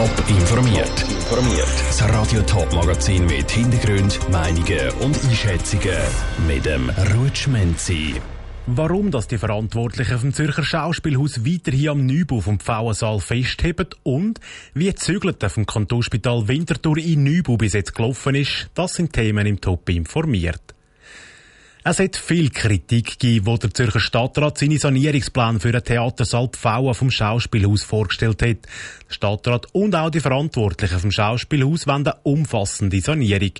[0.00, 1.02] Top informiert.
[1.10, 1.68] Informiert.
[1.88, 5.98] Das Radio Top Magazin mit Hintergrund, Meinungen und Einschätzungen
[6.48, 8.14] mit dem Rutschmenzi.
[8.66, 14.40] Warum das die Verantwortlichen vom Zürcher Schauspielhaus weiterhin am Neubau vom Pfauensaal festheben und
[14.72, 19.60] wie Zügelte vom Kantonsspital Winterthur in Neubau bis jetzt gelaufen ist, das sind Themen im
[19.60, 20.74] Top informiert.
[21.82, 26.92] Es hat viel Kritik gegeben, wo der Zürcher Stadtrat seine Sanierungsplan für den Theatersaal Pfauen
[26.92, 28.58] vom Schauspielhaus vorgestellt hat.
[29.08, 33.52] Der Stadtrat und auch die Verantwortlichen vom Schauspielhaus wollen eine umfassende Sanierung.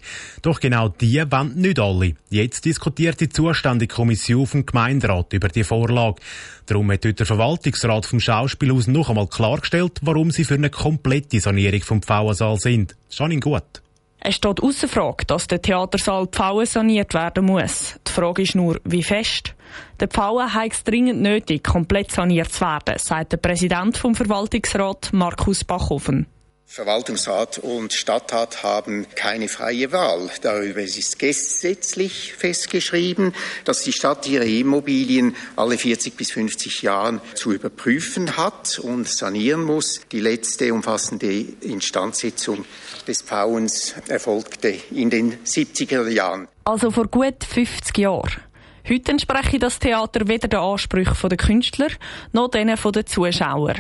[0.43, 2.13] Doch genau die wollen nicht alle.
[2.29, 6.21] Jetzt diskutiert die zuständige Kommission vom Gemeinderat über die Vorlage.
[6.67, 11.41] Darum hat heute der Verwaltungsrat vom Schauspielhaus noch einmal klargestellt, warum sie für eine komplette
[11.41, 12.97] Sanierung vom Pfauensaal sind.
[13.09, 13.81] Schon gut.
[14.23, 17.99] Es steht außer Frage, dass der Theatersaal Pfauen saniert werden muss.
[18.07, 19.55] Die Frage ist nur, wie fest.
[19.99, 25.11] Der Pfauen hat es dringend nötig, komplett saniert zu werden, sagt der Präsident vom Verwaltungsrat
[25.13, 26.27] Markus Bachhofen.
[26.73, 30.31] Verwaltungsrat und Stadtrat haben keine freie Wahl.
[30.41, 37.51] Darüber ist gesetzlich festgeschrieben, dass die Stadt ihre Immobilien alle 40 bis 50 Jahren zu
[37.51, 40.03] überprüfen hat und sanieren muss.
[40.13, 42.65] Die letzte umfassende Instandsetzung
[43.05, 46.47] des Bauens erfolgte in den 70er Jahren.
[46.63, 48.31] Also vor gut 50 Jahren.
[48.89, 51.89] Heute entspreche das Theater weder den Ansprüchen der Künstler
[52.33, 53.75] noch denen der Zuschauer.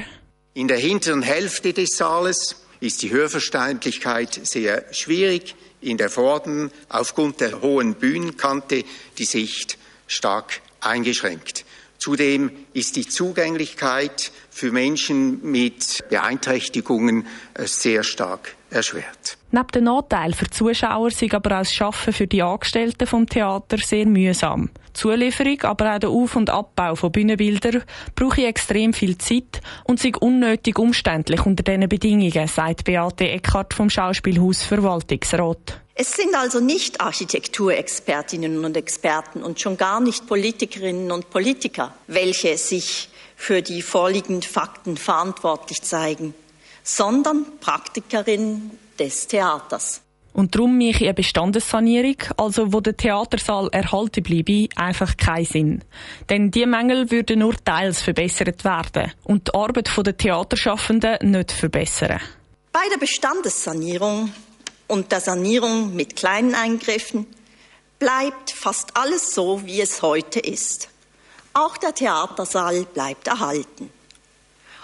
[0.54, 5.54] In der hinteren Hälfte des Saales ist die Hörverständlichkeit sehr schwierig.
[5.82, 8.84] In der vorderen, aufgrund der hohen Bühnenkante,
[9.16, 11.64] die Sicht stark eingeschränkt.
[11.98, 19.36] Zudem ist die Zugänglichkeit für Menschen mit Beeinträchtigungen äh, sehr stark erschwert.
[19.52, 23.26] Neben den Nachteilen für die Zuschauer sind aber auch das Arbeiten für die Angestellten vom
[23.26, 24.70] Theater sehr mühsam.
[24.90, 27.82] Die Zulieferung, aber auch der Auf- und Abbau von Bühnenbildern
[28.14, 33.90] brauche extrem viel Zeit und sind unnötig umständlich unter diesen Bedingungen, sagt Beate Eckhardt vom
[33.90, 35.80] Schauspielhaus Verwaltungsrat.
[35.96, 42.56] Es sind also nicht Architekturexpertinnen und Experten und schon gar nicht Politikerinnen und Politiker, welche
[42.56, 46.34] sich für die vorliegenden Fakten verantwortlich zeigen,
[46.84, 50.02] sondern Praktikerinnen des Theaters.
[50.32, 55.84] Und darum mache ich eine Bestandessanierung, also wo der Theatersaal erhalten bleibe, einfach keinen Sinn.
[56.28, 62.20] Denn die Mängel würden nur teils verbessert werden und die Arbeit der Theaterschaffenden nicht verbessern.
[62.72, 64.32] Bei der Bestandessanierung
[64.86, 67.26] und der Sanierung mit kleinen Eingriffen
[67.98, 70.88] bleibt fast alles so, wie es heute ist.
[71.52, 73.90] Auch der Theatersaal bleibt erhalten.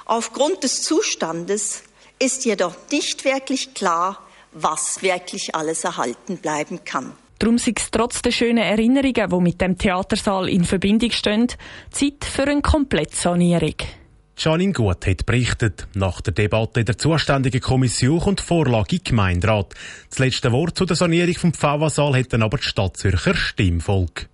[0.04, 1.84] Aufgrund des Zustandes
[2.18, 4.18] ist jedoch nicht wirklich klar,
[4.52, 7.12] was wirklich alles erhalten bleiben kann.
[7.38, 11.48] Darum sei es trotz der schönen Erinnerungen, die mit dem Theatersaal in Verbindung stehen,
[11.90, 13.74] Zeit für eine Komplettsanierung.
[14.38, 15.86] Janine Gut hat berichtet.
[15.94, 19.74] Nach der Debatte in der zuständigen Kommission kommt die Vorlage im Gemeinderat.
[20.10, 24.28] Das letzte Wort zu der Sanierung vom Pfauensaal hat dann aber die Stadt Zürcher Stimmvolk.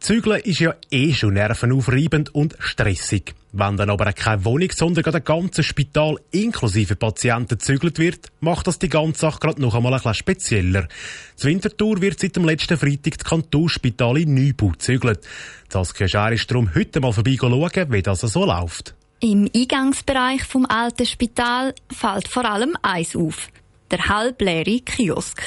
[0.00, 3.34] Zügeln ist ja eh schon nervenaufreibend und stressig.
[3.52, 8.66] Wenn dann aber keine Wohnung, sondern gerade ein ganzes Spital inklusive Patienten zügelt wird, macht
[8.66, 10.88] das die ganze Sache gerade noch einmal ein bisschen spezieller.
[11.36, 15.20] Das Winterthur wird seit dem letzten Freitag das Kantonsspital in Neubau zügelt.
[15.68, 18.94] Saskia Schär ist darum heute mal vorbei schauen, wie das so läuft.
[19.20, 23.48] Im Eingangsbereich vom alten Spital fällt vor allem eins auf.
[23.90, 25.42] Der halbleere Kiosk.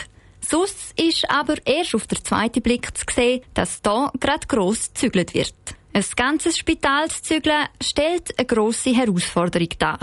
[0.48, 5.34] Sonst ist aber erst auf den zweiten Blick zu sehen, dass da gerade gross gezügelt
[5.34, 5.54] wird.
[5.94, 10.00] Ein ganzes Spital zu zügeln stellt eine grosse Herausforderung dar.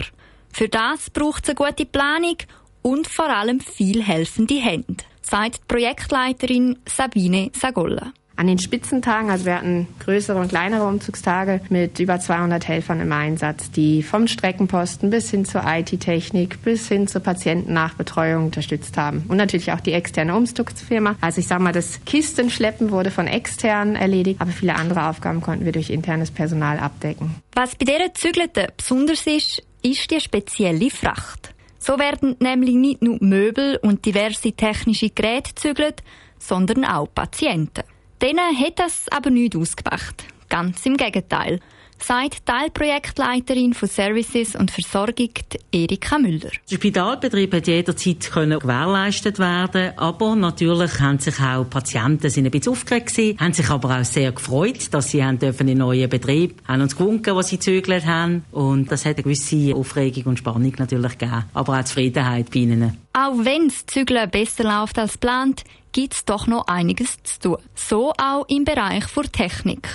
[0.52, 2.36] Für das braucht es eine gute Planung
[2.82, 8.12] und vor allem viel helfende Hände, sagt die Projektleiterin Sabine Sagolla.
[8.40, 13.12] An den Spitzentagen, also wir hatten größere und kleinere Umzugstage mit über 200 Helfern im
[13.12, 19.26] Einsatz, die vom Streckenposten bis hin zur IT-Technik bis hin zur Patientennachbetreuung unterstützt haben.
[19.28, 21.16] Und natürlich auch die externe Umzugsfirma.
[21.20, 25.66] Also ich sage mal, das Kistenschleppen wurde von extern erledigt, aber viele andere Aufgaben konnten
[25.66, 27.34] wir durch internes Personal abdecken.
[27.52, 31.52] Was bei dieser Zügelte besonders ist, ist die spezielle Fracht.
[31.78, 36.02] So werden nämlich nicht nur Möbel und diverse technische Geräte zügelt,
[36.38, 37.82] sondern auch Patienten.
[38.22, 40.24] Denen hat das aber nicht ausgemacht.
[40.50, 41.60] Ganz im Gegenteil
[42.02, 45.30] sagt Teilprojektleiterin von Services und Versorgung
[45.72, 46.50] Erika Müller.
[46.70, 52.50] Der Spitalbetrieb hat jederzeit können gewährleistet werden, aber natürlich haben sich auch Patienten sind ein
[52.50, 56.08] bisschen aufgeregt gewesen, haben sich aber auch sehr gefreut, dass sie haben dürfen in neuen
[56.08, 60.38] Betrieb, haben uns gewunken, was sie zügelt haben und das hat eine gewisse Aufregung und
[60.38, 62.96] Spannung natürlich gegeben, aber auch Zufriedenheit bei ihnen.
[63.12, 67.56] Auch wenn das Zügeln besser läuft als geplant, gibt es doch noch einiges zu tun.
[67.74, 69.88] So auch im Bereich der Technik.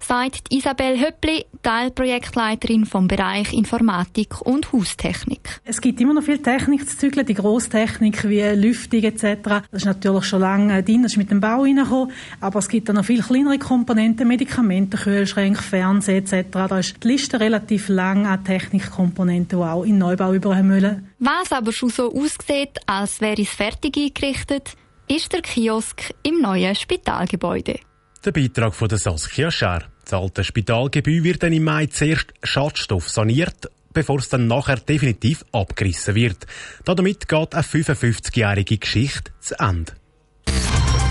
[0.00, 5.60] sagt Isabel Höppli, Teilprojektleiterin vom Bereich Informatik und Haustechnik.
[5.64, 9.38] Es gibt immer noch viel Technik zu zügeln, die Grosstechnik wie Lüftung etc.
[9.44, 12.88] Das ist natürlich schon lange drin, das ist mit dem Bau reingekommen, aber es gibt
[12.90, 16.46] auch noch viel kleinere Komponenten, Medikamente, Kühlschränke, Fernsehen etc.
[16.52, 21.08] Da ist die Liste relativ lang an Technikkomponenten, die auch in Neubau überall müssen.
[21.18, 24.76] Was aber schon so aussieht, als wäre es fertig eingerichtet,
[25.08, 27.80] ist der Kiosk im neuen Spitalgebäude.
[28.24, 29.84] Der Beitrag von der Saskia Scher.
[30.04, 35.44] Das alte Spitalgebäude wird dann im Mai zuerst Schadstoff saniert, bevor es dann nachher definitiv
[35.52, 36.46] abgerissen wird.
[36.84, 39.92] Damit geht eine 55-jährige Geschichte zu Ende.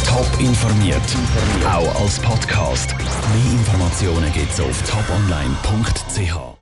[0.05, 1.01] Top informiert,
[1.65, 2.95] auch als Podcast.
[2.97, 6.55] Mehr Informationen gibt's auf toponline.ch.